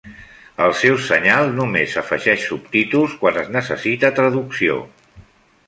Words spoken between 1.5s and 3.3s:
només afegeix subtítols